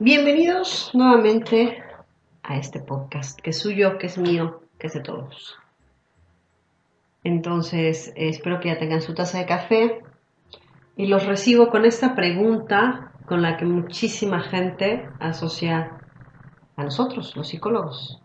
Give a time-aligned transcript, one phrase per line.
[0.00, 1.82] Bienvenidos nuevamente
[2.44, 5.56] a este podcast que es suyo, que es mío, que es de todos.
[7.24, 10.04] Entonces, espero que ya tengan su taza de café
[10.94, 15.98] y los recibo con esta pregunta con la que muchísima gente asocia
[16.76, 18.22] a nosotros, los psicólogos.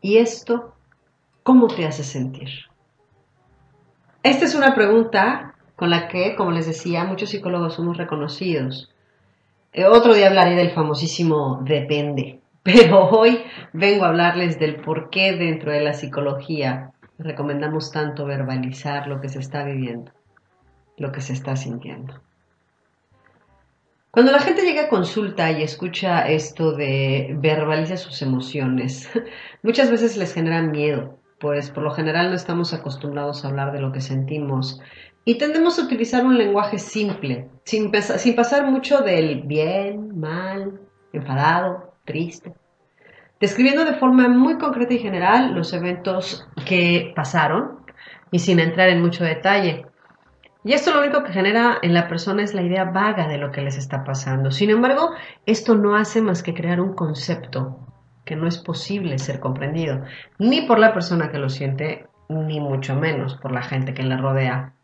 [0.00, 0.72] ¿Y esto
[1.42, 2.48] cómo te hace sentir?
[4.22, 8.90] Esta es una pregunta con la que, como les decía, muchos psicólogos somos reconocidos.
[9.76, 15.36] Eh, otro día hablaré del famosísimo depende, pero hoy vengo a hablarles del por qué
[15.36, 20.12] dentro de la psicología recomendamos tanto verbalizar lo que se está viviendo,
[20.96, 22.14] lo que se está sintiendo.
[24.10, 29.10] Cuando la gente llega a consulta y escucha esto de verbaliza sus emociones,
[29.62, 33.80] muchas veces les genera miedo, pues por lo general no estamos acostumbrados a hablar de
[33.80, 34.80] lo que sentimos
[35.28, 40.80] y tendemos a utilizar un lenguaje simple, sin, pasar mucho del bien, mal,
[41.12, 42.54] enfadado, triste,
[43.40, 47.80] describiendo de forma muy concreta y general los eventos que pasaron
[48.30, 49.86] y sin entrar en mucho detalle.
[50.62, 53.50] Y esto lo único que genera en la persona es la idea vaga de lo
[53.50, 54.52] que les está pasando.
[54.52, 55.10] Sin embargo,
[55.44, 57.80] esto no hace más que crear un concepto
[58.24, 60.04] que no es posible ser comprendido,
[60.38, 64.16] ni por la persona que lo siente, ni mucho menos por la gente que le
[64.16, 64.75] rodea.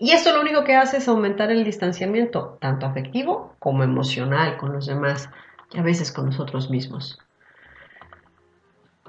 [0.00, 4.72] Y esto lo único que hace es aumentar el distanciamiento, tanto afectivo como emocional con
[4.72, 5.28] los demás
[5.72, 7.18] y a veces con nosotros mismos.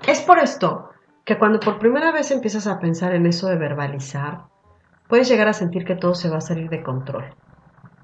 [0.08, 0.90] Es por esto
[1.26, 4.46] que cuando por primera vez empiezas a pensar en eso de verbalizar,
[5.08, 7.36] puedes llegar a sentir que todo se va a salir de control.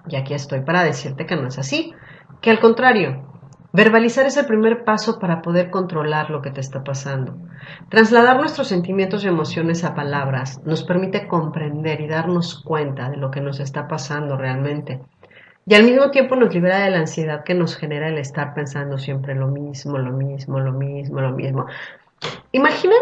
[0.08, 1.92] Y aquí estoy para decirte que no es así,
[2.42, 3.35] que al contrario,
[3.76, 7.36] Verbalizar es el primer paso para poder controlar lo que te está pasando.
[7.90, 13.32] Trasladar nuestros sentimientos y emociones a palabras nos permite comprender y darnos cuenta de lo
[13.32, 15.02] que nos está pasando realmente.
[15.66, 18.98] Y al mismo tiempo nos libera de la ansiedad que nos genera el estar pensando
[18.98, 21.66] siempre lo mismo, lo mismo, lo mismo, lo mismo.
[22.54, 22.96] Imagina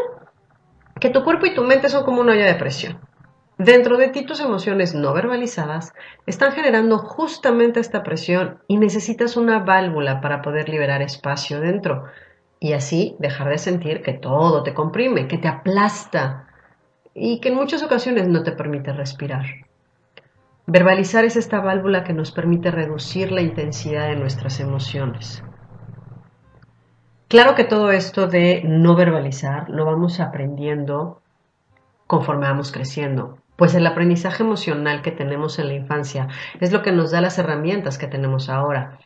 [0.99, 2.97] que tu cuerpo y tu mente son como una olla de presión.
[3.63, 5.93] Dentro de ti tus emociones no verbalizadas
[6.25, 12.03] están generando justamente esta presión y necesitas una válvula para poder liberar espacio dentro
[12.59, 16.45] y así dejar de sentir que todo te comprime, que te aplasta
[17.13, 19.45] y que en muchas ocasiones no te permite respirar.
[20.67, 25.41] Verbalizar es esta válvula que nos permite reducir la intensidad de nuestras emociones.
[27.29, 31.21] Claro que todo esto de no verbalizar lo vamos aprendiendo
[32.07, 33.37] conforme vamos creciendo.
[33.55, 36.27] Pues el aprendizaje emocional que tenemos en la infancia
[36.59, 38.99] es lo que nos da las herramientas que tenemos ahora.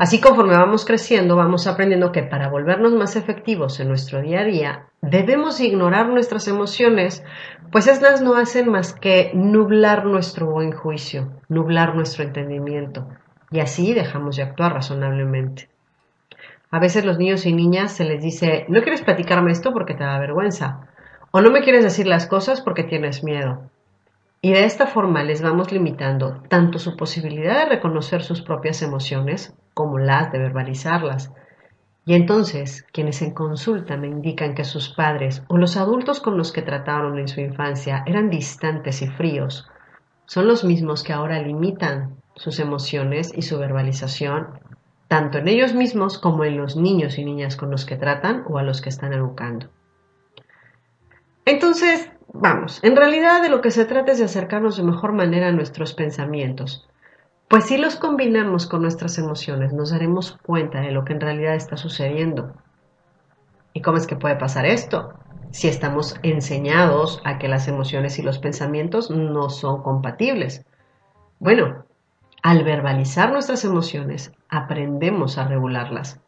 [0.00, 4.44] Así conforme vamos creciendo, vamos aprendiendo que para volvernos más efectivos en nuestro día a
[4.44, 7.22] día, debemos ignorar nuestras emociones,
[7.70, 13.08] pues estas no hacen más que nublar nuestro buen juicio, nublar nuestro entendimiento,
[13.50, 15.68] y así dejamos de actuar razonablemente.
[16.70, 20.04] A veces los niños y niñas se les dice, no quieres platicarme esto porque te
[20.04, 20.88] da vergüenza,
[21.30, 23.70] o no me quieres decir las cosas porque tienes miedo.
[24.42, 29.54] Y de esta forma les vamos limitando tanto su posibilidad de reconocer sus propias emociones
[29.74, 31.30] como las de verbalizarlas.
[32.06, 36.52] Y entonces, quienes en consulta me indican que sus padres o los adultos con los
[36.52, 39.68] que trataron en su infancia eran distantes y fríos,
[40.24, 44.60] son los mismos que ahora limitan sus emociones y su verbalización,
[45.08, 48.56] tanto en ellos mismos como en los niños y niñas con los que tratan o
[48.56, 49.68] a los que están educando.
[51.44, 55.48] Entonces, Vamos, en realidad de lo que se trata es de acercarnos de mejor manera
[55.48, 56.88] a nuestros pensamientos,
[57.48, 61.56] pues si los combinamos con nuestras emociones nos daremos cuenta de lo que en realidad
[61.56, 62.54] está sucediendo.
[63.72, 65.12] ¿Y cómo es que puede pasar esto?
[65.50, 70.64] Si estamos enseñados a que las emociones y los pensamientos no son compatibles.
[71.40, 71.84] Bueno,
[72.44, 76.20] al verbalizar nuestras emociones aprendemos a regularlas.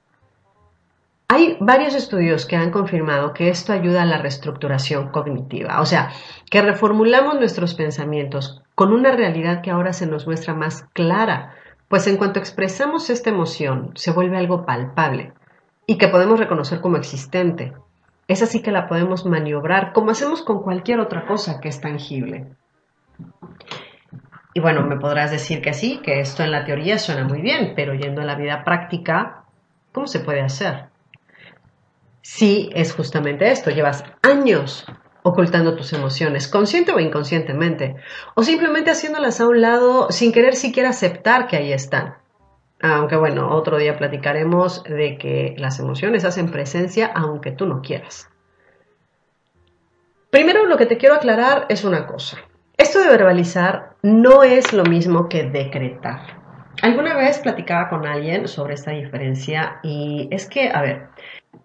[1.34, 6.10] Hay varios estudios que han confirmado que esto ayuda a la reestructuración cognitiva, o sea,
[6.50, 11.54] que reformulamos nuestros pensamientos con una realidad que ahora se nos muestra más clara,
[11.88, 15.32] pues en cuanto expresamos esta emoción se vuelve algo palpable
[15.86, 17.72] y que podemos reconocer como existente.
[18.28, 22.48] esa sí que la podemos maniobrar como hacemos con cualquier otra cosa que es tangible.
[24.52, 27.72] Y bueno, me podrás decir que sí, que esto en la teoría suena muy bien,
[27.74, 29.44] pero yendo a la vida práctica,
[29.92, 30.91] ¿cómo se puede hacer?
[32.22, 33.70] Sí, es justamente esto.
[33.70, 34.86] Llevas años
[35.24, 37.96] ocultando tus emociones, consciente o inconscientemente,
[38.34, 42.16] o simplemente haciéndolas a un lado sin querer siquiera aceptar que ahí están.
[42.80, 48.28] Aunque bueno, otro día platicaremos de que las emociones hacen presencia aunque tú no quieras.
[50.30, 52.38] Primero lo que te quiero aclarar es una cosa.
[52.76, 56.42] Esto de verbalizar no es lo mismo que decretar.
[56.80, 61.08] Alguna vez platicaba con alguien sobre esta diferencia y es que, a ver,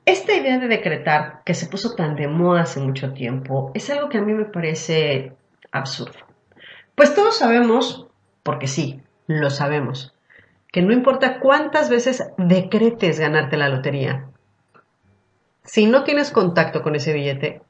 [0.06, 4.10] esta idea de decretar que se puso tan de moda hace mucho tiempo es algo
[4.10, 5.34] que a mí me parece
[5.72, 6.20] absurdo.
[6.96, 8.08] Pues todos sabemos,
[8.44, 10.14] porque sí, lo sabemos,
[10.72, 14.28] que no importa cuántas veces decretes ganarte la lotería,
[15.64, 17.62] si no tienes contacto con ese billete,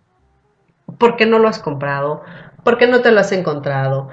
[1.00, 2.24] ¿por qué no lo has comprado?
[2.64, 4.10] ¿Por qué no te lo has encontrado?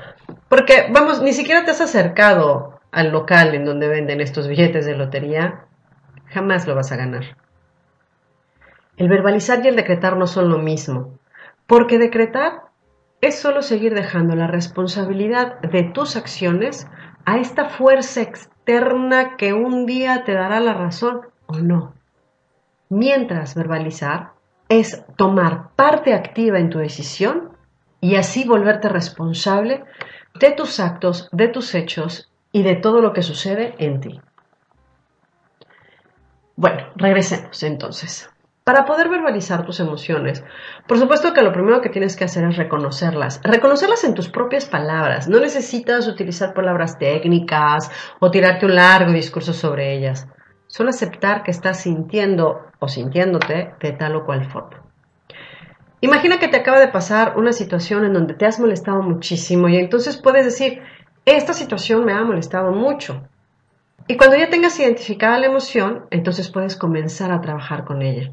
[0.49, 4.97] Porque, vamos, ni siquiera te has acercado al local en donde venden estos billetes de
[4.97, 5.67] lotería,
[6.29, 7.37] jamás lo vas a ganar.
[8.97, 11.19] El verbalizar y el decretar no son lo mismo,
[11.67, 12.65] porque decretar
[13.21, 16.87] es solo seguir dejando la responsabilidad de tus acciones
[17.25, 21.95] a esta fuerza externa que un día te dará la razón o no.
[22.91, 24.33] Mientras verbalizar
[24.69, 27.57] es tomar parte activa en tu decisión
[28.01, 29.85] y así volverte responsable
[30.39, 34.21] de tus actos, de tus hechos y de todo lo que sucede en ti.
[36.57, 38.31] Bueno, regresemos entonces.
[38.65, 40.43] Para poder verbalizar tus emociones,
[40.89, 43.39] por supuesto que lo primero que tienes que hacer es reconocerlas.
[43.45, 45.29] Reconocerlas en tus propias palabras.
[45.29, 47.91] No necesitas utilizar palabras técnicas
[48.21, 50.27] o tirarte un largo discurso sobre ellas.
[50.67, 54.83] Solo aceptar que estás sintiendo o sintiéndote de tal o cual forma.
[56.01, 59.77] Imagina que te acaba de pasar una situación en donde te has molestado muchísimo y
[59.77, 60.81] entonces puedes decir,
[61.27, 63.29] esta situación me ha molestado mucho.
[64.09, 68.33] Y cuando ya tengas identificada la emoción, entonces puedes comenzar a trabajar con ella.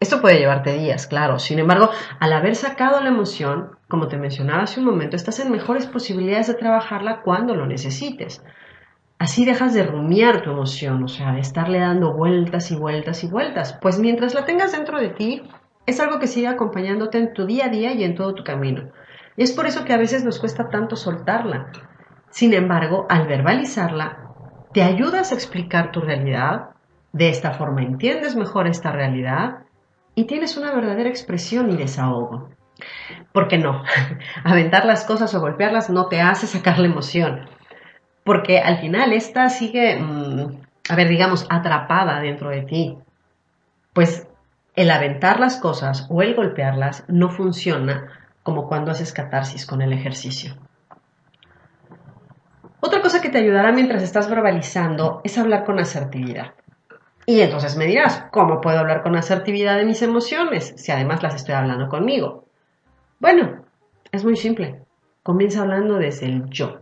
[0.00, 1.38] Esto puede llevarte días, claro.
[1.38, 5.52] Sin embargo, al haber sacado la emoción, como te mencionaba hace un momento, estás en
[5.52, 8.42] mejores posibilidades de trabajarla cuando lo necesites.
[9.18, 13.26] Así dejas de rumiar tu emoción, o sea, de estarle dando vueltas y vueltas y
[13.26, 13.78] vueltas.
[13.82, 15.42] Pues mientras la tengas dentro de ti,
[15.84, 18.90] es algo que sigue acompañándote en tu día a día y en todo tu camino.
[19.36, 21.72] Y es por eso que a veces nos cuesta tanto soltarla.
[22.30, 24.30] Sin embargo, al verbalizarla,
[24.72, 26.70] te ayudas a explicar tu realidad,
[27.12, 29.64] de esta forma entiendes mejor esta realidad
[30.14, 32.50] y tienes una verdadera expresión y desahogo.
[33.32, 33.82] Porque no,
[34.44, 37.48] aventar las cosas o golpearlas no te hace sacar la emoción.
[38.24, 42.98] Porque al final esta sigue, mm, a ver, digamos, atrapada dentro de ti.
[43.92, 44.26] Pues
[44.76, 48.08] el aventar las cosas o el golpearlas no funciona
[48.42, 50.56] como cuando haces catarsis con el ejercicio.
[52.80, 56.54] Otra cosa que te ayudará mientras estás verbalizando es hablar con asertividad.
[57.30, 61.36] Y entonces me dirás, ¿cómo puedo hablar con asertividad de mis emociones si además las
[61.36, 62.48] estoy hablando conmigo?
[63.20, 63.64] Bueno,
[64.10, 64.82] es muy simple.
[65.22, 66.80] Comienza hablando desde el yo.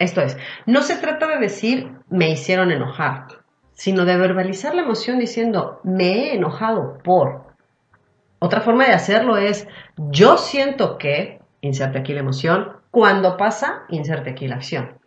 [0.00, 0.36] Esto es,
[0.66, 3.28] no se trata de decir me hicieron enojar,
[3.74, 7.44] sino de verbalizar la emoción diciendo, me he enojado por.
[8.40, 14.30] Otra forma de hacerlo es, yo siento que, inserte aquí la emoción, cuando pasa, inserte
[14.30, 14.98] aquí la acción.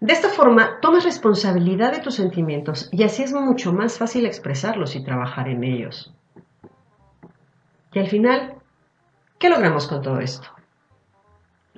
[0.00, 4.94] De esta forma, tomas responsabilidad de tus sentimientos y así es mucho más fácil expresarlos
[4.94, 6.14] y trabajar en ellos.
[7.92, 8.54] Y al final,
[9.38, 10.48] ¿qué logramos con todo esto?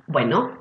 [0.05, 0.57] Bueno,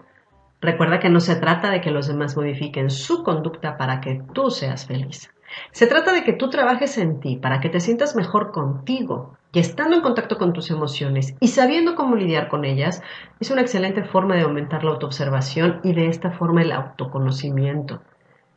[0.61, 4.51] recuerda que no se trata de que los demás modifiquen su conducta para que tú
[4.51, 5.31] seas feliz.
[5.73, 9.59] Se trata de que tú trabajes en ti para que te sientas mejor contigo y
[9.59, 13.03] estando en contacto con tus emociones y sabiendo cómo lidiar con ellas
[13.41, 18.01] es una excelente forma de aumentar la autoobservación y de esta forma el autoconocimiento,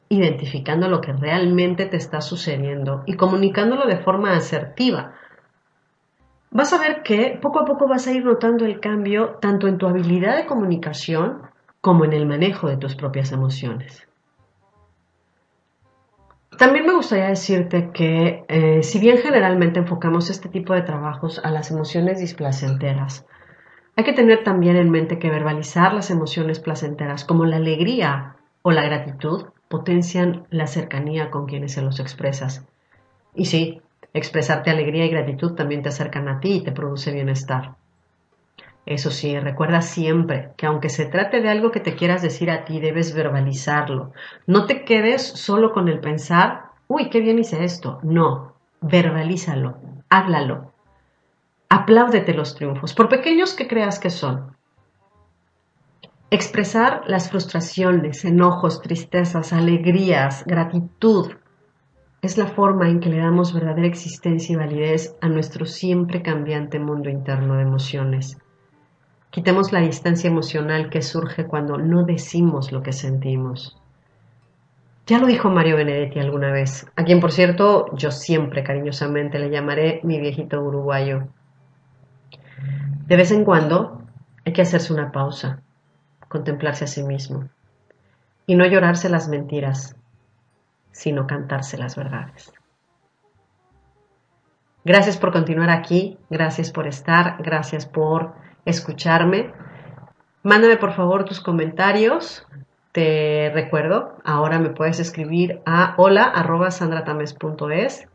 [0.10, 5.14] identificando lo que realmente te está sucediendo y comunicándolo de forma asertiva.
[6.52, 9.80] Vas a ver que poco a poco vas a ir notando el cambio tanto en
[9.80, 11.42] tu habilidad de comunicación
[11.82, 14.08] como en el manejo de tus propias emociones.
[16.58, 21.52] También me gustaría decirte que eh, si bien generalmente enfocamos este tipo de trabajos a
[21.52, 23.26] las emociones displacenteras,
[23.96, 28.72] hay que tener también en mente que verbalizar las emociones placenteras como la alegría o
[28.72, 32.66] la gratitud potencian la cercanía con quienes se los expresas.
[33.36, 33.82] Y sí,
[34.14, 37.76] expresarte alegría y gratitud también te acercan a ti y te produce bienestar.
[38.86, 42.66] Eso sí, recuerda siempre que aunque se trate de algo que te quieras decir a
[42.66, 44.12] ti, debes verbalizarlo.
[44.46, 48.00] No te quedes solo con el pensar, uy, qué bien hice esto.
[48.04, 49.78] No, verbalízalo,
[50.10, 50.74] háblalo.
[51.70, 54.58] Apláudete los triunfos, por pequeños que creas que son.
[56.30, 61.32] Expresar las frustraciones, enojos, tristezas, alegrías, gratitud,
[62.22, 66.80] es la forma en que le damos verdadera existencia y validez a nuestro siempre cambiante
[66.80, 68.38] mundo interno de emociones.
[69.34, 73.76] Quitemos la distancia emocional que surge cuando no decimos lo que sentimos.
[75.08, 79.50] Ya lo dijo Mario Benedetti alguna vez, a quien por cierto yo siempre cariñosamente le
[79.50, 81.30] llamaré mi viejito uruguayo.
[83.08, 84.04] De vez en cuando
[84.46, 85.64] hay que hacerse una pausa,
[86.28, 87.50] contemplarse a sí mismo
[88.46, 89.96] y no llorarse las mentiras,
[90.92, 92.54] sino cantarse las verdades.
[94.86, 99.52] Gracias por continuar aquí, gracias por estar, gracias por escucharme.
[100.44, 102.46] Mándame por favor tus comentarios.
[102.92, 108.08] Te recuerdo, ahora me puedes escribir a hola@sandratames.es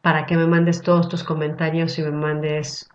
[0.00, 2.88] para que me mandes todos tus comentarios y me mandes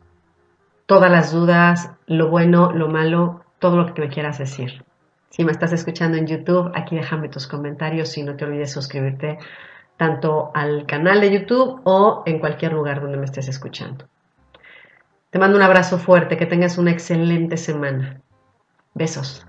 [0.85, 4.85] todas las dudas, lo bueno, lo malo, todo lo que me quieras decir.
[5.29, 9.39] Si me estás escuchando en YouTube, aquí déjame tus comentarios y no te olvides suscribirte
[9.97, 14.05] tanto al canal de YouTube o en cualquier lugar donde me estés escuchando.
[15.33, 18.21] Te mando un abrazo fuerte, que tengas una excelente semana.
[18.93, 19.43] Besos.